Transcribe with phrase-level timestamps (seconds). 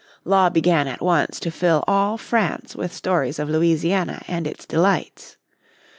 [0.25, 5.37] Law began at once to fill all France with stories of Louisiana and its delights.